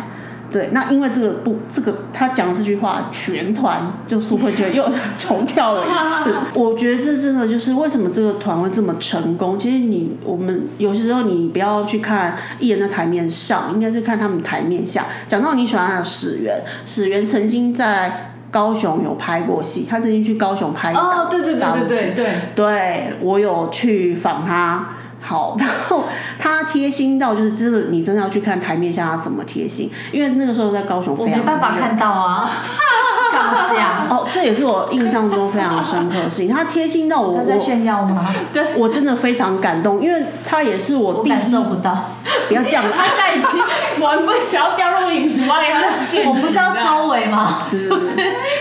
[0.51, 5.89] 对，那因为这个不，这个他讲这句话，全团就 super 就又重跳了一
[6.23, 6.35] 次。
[6.59, 9.57] 我觉得这真的就是为什么这个团会这么成功。
[9.57, 15.05] 其实你我们有些时候你不要去看艺人的台面上，应该是看他们台面下。
[15.27, 24.85] 讲到你喜欢的始源，始源曾经在高雄有拍过戏，他曾经去高雄拍哦，对对对对对对，对我有去访他。
[25.21, 26.03] 好，然后
[26.39, 32.49] 他贴心到就是真的，你真的要去看台面下他怎么贴心，因为那个时候在高雄，我没办法看到啊，
[33.31, 36.49] 高价哦，这也是我印象中非常深刻的事情。
[36.49, 38.33] 他贴心到我，他在炫耀吗？
[38.51, 41.95] 对，我真的非常感动，因为他也是我感受不到，
[42.47, 45.87] 不要这样，他现在已经完不想要掉入影挖给 他的
[46.27, 47.67] 我不是要收尾吗？
[47.71, 48.15] 就是，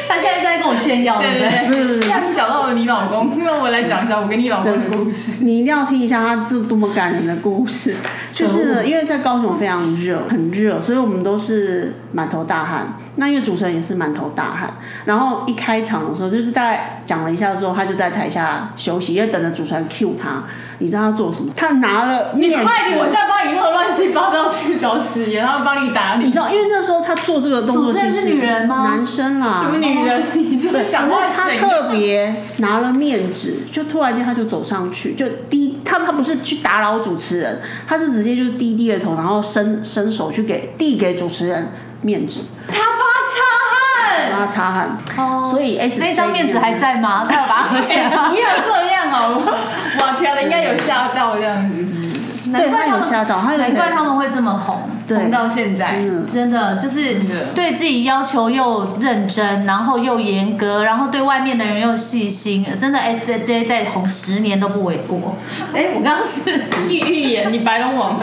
[0.06, 2.00] 他现在在跟我炫耀，对不对？
[2.00, 6.46] 既然你讲到了你老公， 那我来讲一下我跟你老公的故事，你一定要听一下他。
[6.50, 7.94] 这多么感人的故事，
[8.32, 12.96] 就是因为在高雄非常热，很热，所以我们都是满头大汗。
[13.20, 14.72] 那因为主持人也是满头大汗，
[15.04, 20.42] 然后一开场的时候，就是大概讲了一下之后，他就在台下休息，因为等着主持人 cue 他。
[20.82, 21.52] 你知道他做什么？
[21.54, 26.24] 他拿了面纸，我现在帮你弄乱七八糟去找史岩，他帮你打理。
[26.24, 28.82] 你知道，因为那时候他做这个动作，主持人是女人吗？
[28.84, 30.22] 男生啦，什么女人？
[30.34, 41.68] 你就讲话他特别拿了面纸，就突然间他就走上去，就低他他不是去打扰主持人，他是直接就低低的头，然后伸伸手去给递给主持人
[42.00, 42.40] 面纸。
[42.66, 42.99] 他帮
[44.40, 44.98] 他擦汗。
[45.16, 47.26] 哦，所以那张面子还在吗？
[47.30, 48.08] 他要把它合起来。
[48.08, 49.42] 不要这样好吗？
[50.00, 51.86] 哇，天的应该有吓到这样子。
[52.50, 56.00] 难怪他吓到，难怪他们会这么红，红到现在，
[56.32, 57.14] 真的就是
[57.54, 65.36] 对自己要求又认真，然后又严格，然后对外面的人又细心，真的 S J 再红十年都不为过。
[65.72, 68.18] 哎，我刚刚是 预预言，你白龙王。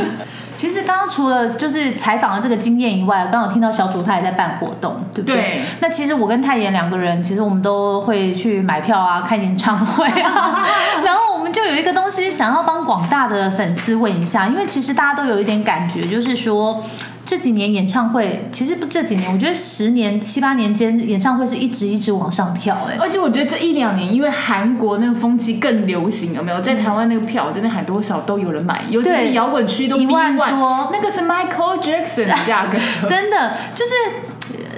[0.57, 5.61] 其实刚刚除了就是采访的这个经验以外，刚好听到小主他也在办活动，对不对？
[5.79, 10.67] 那其实我跟泰妍两个人，其实我们都会去买票啊，看演唱会啊。
[11.05, 16.83] 然后我们就有一个东西想要帮广大的粉丝问一下，因为其实大家都有一点感觉，就是说。
[17.27, 22.95] 这几年演唱会，其实不这几年，我觉得十年七八年间，演唱会是一直一直往上跳，哎。
[22.97, 26.61] 而且我觉得这一两年，因为韩国那个风气更流行，有没有？
[26.61, 33.91] 在台湾那个票真的很多少都有人买，尤其是摇滚区都一万多，那个是 Michael Jackson 的价格， 真的就是。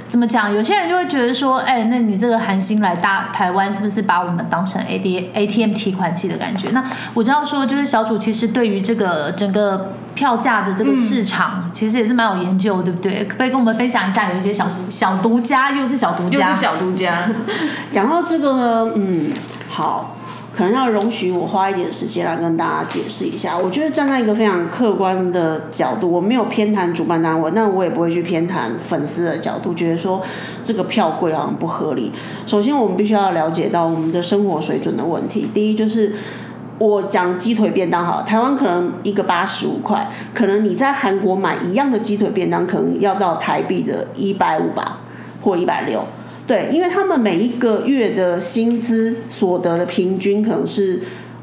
[0.10, 0.52] 怎么讲？
[0.54, 6.70] 有些人就会觉得说，哎，那你这个韩星来大台湾，是不是把我们当成 A D A T M 提款机的感觉？
[6.72, 13.24] 那我知道说，就是小主其实对于这个整个票价的这个市场，其实也是蛮有研究，对不对？
[13.26, 17.14] 可不可以跟我们分享一下，有一些小小独家，又是小独家，又是小独家。
[17.92, 19.32] 讲到这个呢，嗯，
[19.70, 20.16] 好。
[20.60, 23.58] 可能要容许我花一点时间来跟大家解释一下。
[23.58, 30.22] 我觉得站在一个非常客观的角度，我没有偏袒主办单位，但我也不会去偏袒粉丝的角度，觉得说
[30.62, 32.12] 这个票贵好像不合理。
[32.46, 35.50] 首先，我们必须要了解到我们的生活水准的问题。
[35.54, 36.14] 第一，就是
[36.78, 44.98] 我讲鸡腿便当好，台湾可能一个八十五块，可能你在韩国买一样的鸡腿便当，可能要到台币的一百五吧，
[45.42, 46.04] 或一百六。
[46.50, 51.00] 对，因为他们每一个月的薪资所得的平均可能是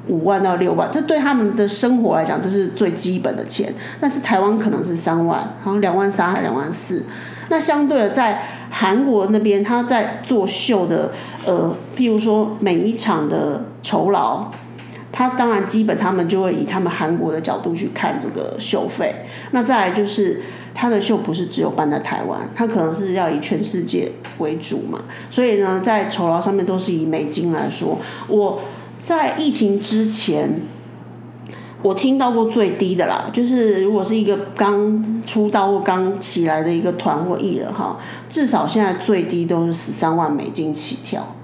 [0.08, 3.72] 五万到六万，这对他们的生活来讲，这是最基本的钱。
[4.00, 7.04] 但是台湾可能是三万，好像两万三还两万四。
[7.50, 11.12] 那相对的，在韩国那边，他在做秀的，
[11.46, 14.50] 呃，譬如说每一场的酬劳，
[15.12, 19.14] 他当然基本他们就会以他们韩国的角度去看这个秀费。
[19.52, 20.42] 那再来就是。
[20.78, 27.98] 他的秀不是只有办在台湾，他可能是要以全世界为主嘛，所以呢，在酬劳上面都是以美金来说。
[28.28, 28.60] 我
[29.02, 30.60] 在疫情之前，
[31.80, 41.34] 我听到过最低的啦，就是如果是一个刚出道或刚起来的一个团或艺人哈，至少现在最低都是十三万美金起跳，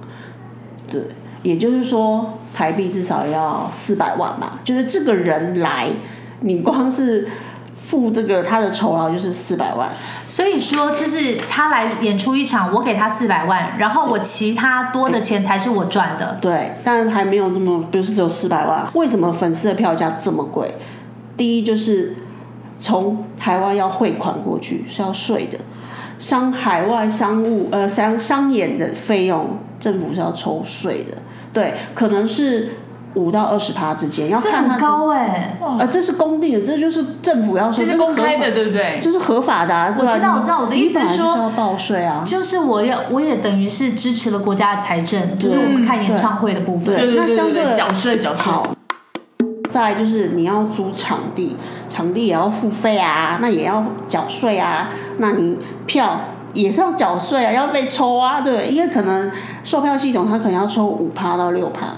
[0.90, 1.00] 对，
[1.42, 5.88] 也就是说台币至少要四百万吧，就是这个人来。
[6.44, 7.28] 你光是
[7.92, 9.90] 付这个他的酬劳就是四百万。
[10.26, 16.38] 所以说，就是他来演出一场，我给他四百万，然后我其他多的钱才是我赚的。
[16.40, 18.88] 对，但还没有这么，不是只有四百万。
[18.94, 20.74] 为什么粉丝的票价这么贵？
[21.36, 22.16] 第一就是
[22.78, 25.58] 从台湾要汇款过去是要税的，
[26.18, 31.18] 商海外商务呃商商演的费用，政府是要抽税的。
[31.52, 32.76] 对，可能是
[33.14, 38.98] 五到二十趴之间，要看它高哎、呃，这是公定的，这就是政府要说，这是公开的，对不对？
[39.00, 39.94] 这是合法的、啊。
[39.98, 42.22] 我知道我知道我的意思是你本来就是说要报税啊。
[42.26, 46.96] 就是我要我也等于是支持了国家的财政，就是我们看演唱会的部分。
[46.96, 48.42] 对对对对对对，那相对缴税缴税。
[48.42, 48.66] 好，
[49.68, 51.56] 再来就是你要租场地，
[51.88, 56.18] 场地也要付费啊，那也要缴税啊，那你票
[56.54, 58.68] 也是要缴税啊，要被抽啊，对？
[58.68, 59.30] 因为可能
[59.64, 61.88] 售票系统它可能要抽五趴到六趴，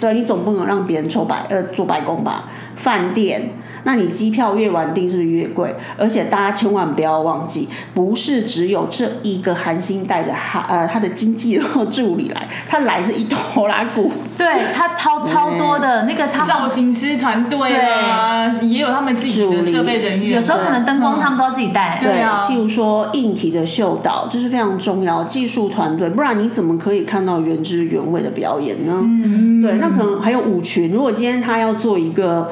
[0.00, 2.48] 对你总不能让别人抽白呃做白工吧？
[2.74, 3.50] 饭店。
[3.84, 5.74] 那你机票越晚订是不是越贵？
[5.96, 20.36] 而且大家千万不要忘记，不是只有这一个韩星带着他呃他的经纪人和助理来， 他来是一头拉骨，对他超超多的那个他造型师团队啊，也有他们自己的设备人员。
[20.36, 21.98] 有时候可能灯光他们都要自己带。
[22.02, 28.92] 对啊譬如说硬体的秀导，这是非常重要，技术团队，不然你怎么可以看到原汁原味的表演呢？
[29.02, 32.50] 嗯，对，那可能还有舞群，如果今天他要做一个。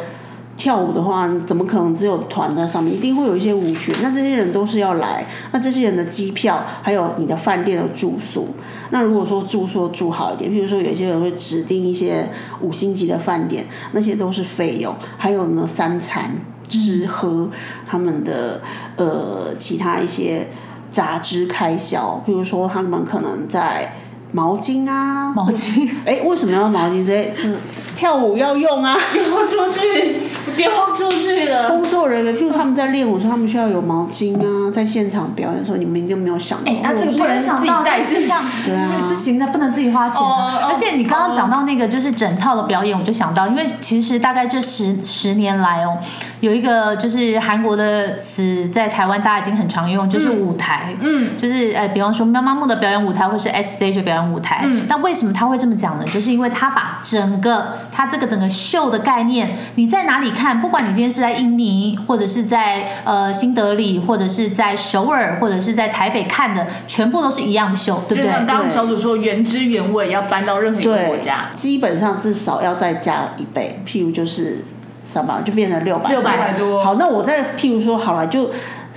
[0.62, 2.94] 跳舞的话，怎么可能只有团在上面？
[2.94, 8.46] 一定会有一些舞群，那这些人都是要来，那这些人的机票，还有你的饭店的住宿。
[8.90, 12.29] 那如果说住宿住好一点，譬如说有一些人会指定一些
[12.61, 16.31] 五星级的饭店，那些都是费用，还有呢三餐
[16.68, 17.48] 吃喝，
[17.88, 18.61] 他们的
[18.94, 20.46] 呃其他一些
[20.92, 23.96] 杂支开销，譬如说他们可能在
[24.31, 27.05] 毛巾啊，毛巾，哎，为什么要毛巾？
[27.05, 27.53] 这是
[27.96, 28.96] 跳舞要用啊。
[29.12, 30.16] 丢出去，
[30.57, 31.68] 丢出去了。
[31.70, 36.70] 工作人员，譬如他们在练舞的时候，他们需要有毛巾啊，在现场表演的时候，你们一定没有想到。
[36.70, 45.98] 哎那这个不能想到在身上，对啊不行的，不能自己花钱而且你刚刚讲到那个就是整套的表演，我就想到，因为其实大概这十十年来哦，
[46.42, 54.62] 有一个就是韩国的词在台湾大家已经很常用，就是舞台，嗯，就是呃，比方说喵妈木的表演舞台，或是 S Stage 的表演舞台。
[54.64, 56.05] 嗯，那为什么他会这么讲呢？
[56.12, 68.33] 就是因为他把整个他这个整个秀的概念，你在哪里看，不管你今天是在印尼，或者是在呃新德里，或者是在首尔，或者是在台北看的，全部都是一样的秀，对不对？
[68.33, 74.64] 刚刚小组说，原汁原味要搬到任何一个国家，，基本上至少要再加一倍，譬如就是
[75.12, 78.48] 三百，就变成六百，六百多好，那我再譬如说好了，就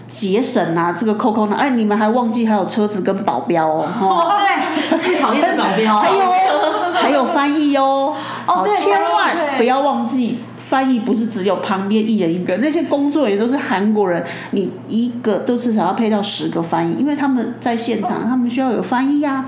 [0.08, 5.98] 节省啊，这个扣扣呢，哎，你们还忘记还有车子跟保镖哦， 哈哦，对，最讨厌的保镖。
[5.98, 6.24] 还有
[6.94, 10.40] 还有翻译哦，好对千万不要忘记。
[10.68, 19.46] 翻译不是只有旁边一人一个，那些工作人员都是韩国人，你一个都至少要配到十个翻译，因为他们在现场，他们需要有翻译啊。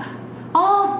[0.52, 0.97] 哦，哎，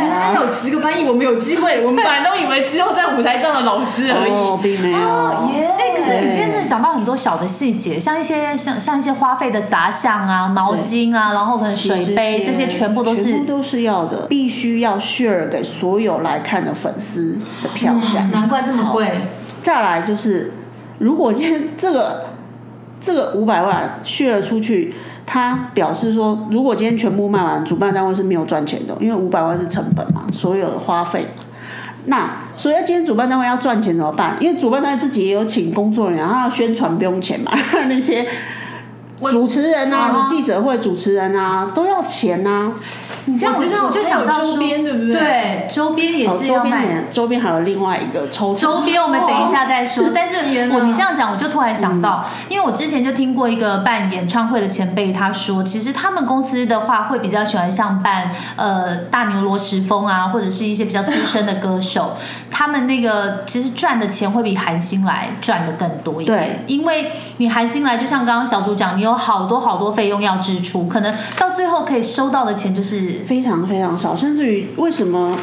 [0.00, 4.30] 原来有十个翻译，我们有机会，我们本来都以为只有在舞台上的老师而已。
[4.30, 4.98] 哦，并没有。
[4.98, 18.22] 哎，可是你今天真的讲到很多小的细节，像一些像像一些花费的杂项啊、毛巾啊，然后可能水杯这些全部都是全部都是要的，必须要 share 给所有来看的粉丝的票价。
[18.32, 19.10] 难怪这么贵。
[19.62, 20.52] 再来就是，
[20.98, 22.30] 如果今天这个
[22.98, 24.94] 这个五百万 share 出去，
[25.32, 31.24] 他表示说，如果今天全部卖完，主办单位是没有赚钱的，因为五百万是成本嘛，所有的花费。
[32.06, 34.36] 那所以今天主办单位要赚钱怎么办？
[34.40, 37.52] 因为主办单位自己也有请工作人员，他要宣传不用钱嘛，
[37.88, 38.26] 那些
[39.30, 42.72] 主持人啊、你记者会主持人啊都要钱啊。
[43.26, 45.12] 你这样我知道我就想到周边对不对？
[45.12, 47.04] 对，周边也是要卖。
[47.10, 50.36] 周边还有另外一个抽成周边我们等一下再说，但是
[50.72, 62.16] 我你这样讲，我就突然想到，因为我之前就听过一个办演唱会的前辈，他说，其实他们公司的话会比较喜欢像办呃大牛罗时峰啊，或者是一些比较资深的歌手，
[62.50, 66.38] 他们那个其实赚的钱会比韩星来赚的更多一点。
[66.38, 75.36] 对，因为你韩星来，就像刚刚小组讲，你有好多好多费用要支出，可能到最后可以收到的钱就是非常非常少，甚至于为什么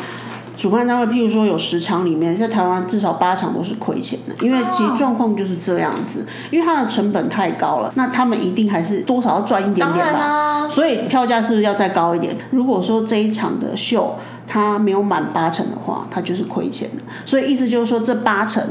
[0.56, 10.68] 主办单位，譬如说有十场里面，在台湾至少八场都是亏钱的，因为其实状况就是这样子，因为它的成本太高了，那他们一定还是多少要赚一点点吧。
[10.70, 12.36] 所以票价是不是要再高一点？
[12.52, 17.04] 如果说这一场的秀它没有满八成的话，它就是亏钱的。
[17.26, 18.62] 所以意思就是说，这八成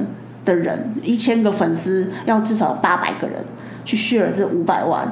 [0.45, 3.45] 的人，一千个粉丝要至少八百个人
[3.87, 5.11] 去 share 这五百万。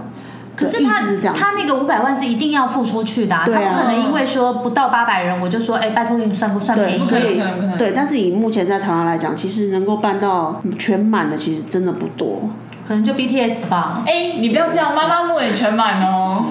[0.56, 1.00] 可是他
[1.32, 7.00] 他那个五百万是一定要付出去的、啊，对啊他不可能因为说不到八百人，我就说哎，拜托给你算不算便对，宜？
[7.00, 12.48] 所以不可能不可能对，但是以目前在台湾来讲，其实能够办到全满的，其实真的不多。
[12.86, 14.04] 可能就 BTS 吧。
[14.06, 16.44] 哎，你不要这样，妈妈木也全满哦。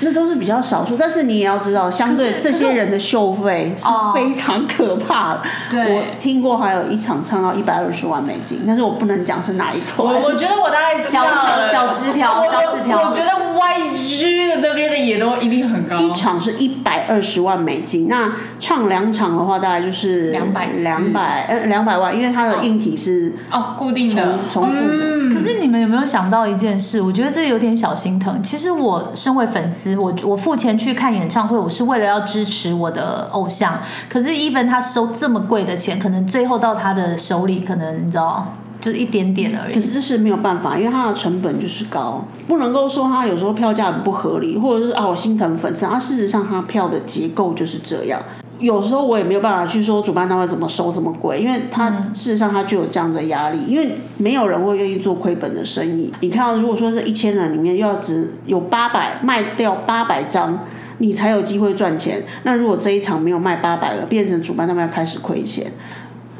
[0.00, 5.42] 那都是比较少数，但是你也要知道，相对这些人的秀费是哦非常可怕的。
[5.70, 10.06] 对我听过还有一场唱到一百二十万美金，但是我不能讲是哪一团。
[10.06, 15.96] 我我觉得我大概小小小枝条小枝条我觉得 YG 的那边的也都一定很高。
[15.96, 25.04] 一场是一百二十万美金，那唱两场的话，大概就是两百两百呃两百万，因为它的硬体是哦，固定的重重复的。
[25.06, 27.00] 嗯可是你们有没有想到一件事？
[27.00, 28.40] 我觉得这有点小心疼。
[28.40, 33.78] 其实我身为粉丝，我我付钱去看演唱会，我是为了要支持我的偶像。
[34.08, 39.74] 可是 even 他收这么贵的钱，可能最后到他的手里，可能你知道，就是一点点而已。
[39.74, 48.20] 可是这是没有办法，因为它的成本就是高，不能够说他有时候票价很不合理，或者是啊我心疼粉丝，啊事实上他票的结构就是这样。
[48.58, 56.12] 有时候我也没有办法去说主办单位怎么收这么贵，因为他事实上他就有这样的压力，因为没有人会愿意做亏本的生意。
[56.20, 60.58] 你看到如果说是一千人里面又要只有八百卖掉八百张。
[60.98, 62.22] 你才有机会赚钱。
[62.44, 65.72] 那如果这一场没有卖八百个，变成主办单位要开始亏钱，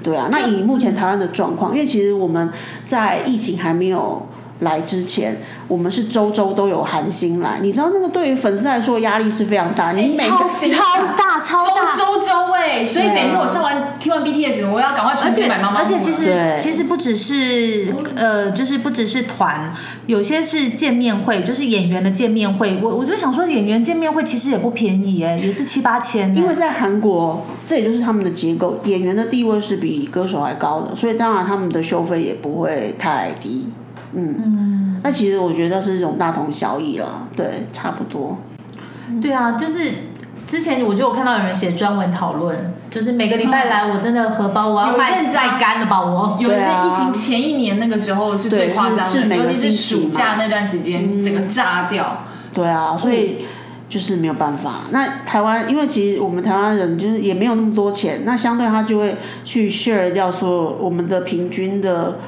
[0.00, 0.28] 对啊。
[0.30, 2.48] 那以目前台湾的状况，因为其实我们
[2.84, 4.24] 在疫情还没有
[4.60, 5.36] 来之前，
[5.66, 10.82] 我们是周周都有韩星来，你知道那个对于粉丝来说压力是非常大，你每超个星超
[11.18, 19.74] 大超大，周周周哎，所以等于我上完听完 BTS，我要赶快而且出去买妈妈而且其实其实不只是呃，就是不只是团，
[20.06, 22.78] 有些是见面会，就是演员的见面会。
[22.80, 26.40] 我我就想说，演员见面会其实也不便宜哎，也是七八千呢。
[26.40, 33.66] 因为在韩国，这也就是他们的结构，演员的地位是比歌手还高的，所以当然他们的收费也不会太低。
[34.14, 38.38] 嗯嗯，那其实我觉得是一种大同小异啦，对，差不多。
[39.20, 39.90] 对啊，就是
[40.46, 46.36] 之前我就有看到有人写专文讨论，就是每个礼拜来，我真的荷包我要卖阵子啊卖干了吧我。
[46.40, 48.98] 有一阵对啊疫情前一年那个时候是最夸张
[49.28, 52.24] 的，尤其是暑假那段时间，整个炸掉。
[52.52, 53.44] 对啊，所以
[53.88, 54.82] 就是没有办法。
[54.90, 62.18] 那台湾，因为其实我们台湾人就是也没有那么多钱，那相对他就会去 share 掉说我们的平均的，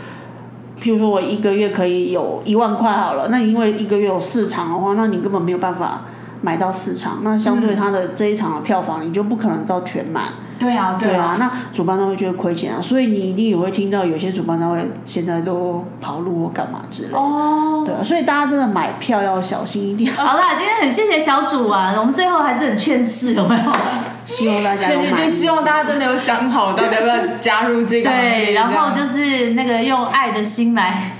[0.86, 6.02] 譬如说我一个月可以有一万块好了，那因为一个月有四场的话，那你根本没有办法
[6.42, 10.26] 买到四场，那相对它的这一场的票房你就不可能到全满。
[10.60, 17.18] 对啊，对啊，那主办单位就会亏钱啊，所以你一定也会听到有些主办单位现在都跑路或干嘛之类的。
[17.18, 23.72] 哦，对啊，所以大家真的买票要小心一点，好啦，今天很谢谢小主啊，我们最后还是很劝世，有没有？
[24.26, 25.28] 希望大家就。
[25.28, 31.16] 希望大家真的有想好到底要不要加入这个对，然后就是那个用爱的心来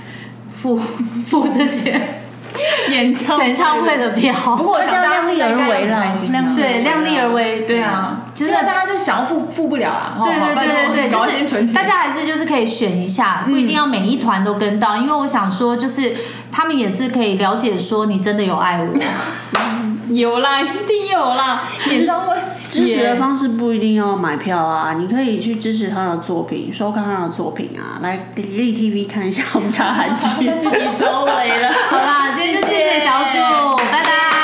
[0.49, 0.77] 付
[1.25, 1.99] 付这些
[2.89, 4.33] 演唱演唱会的票。
[4.55, 7.61] 不过我想大家现在应该也很开心啊，量力而为啦对，量力而为。
[7.61, 11.73] 对啊，真的大家就想要付付不了啊，对对对对对，就是。
[11.73, 16.15] 大家还是就是可以选一下，不一定要每一团都跟到，因为我想说，就是
[16.51, 18.87] 他们也是可以了解说你真的有爱我。
[20.09, 22.35] 有啦，一定有啦，演唱会
[22.69, 30.45] 支持的方式不一定要买票啊，你可以去支持他的作品，收看他的作品啊，来迪丽 TV 看一下我们家韩剧。
[30.45, 31.71] 自己收尾了。
[31.89, 33.37] 好啦，今天就谢谢小主，
[33.91, 34.36] 拜拜。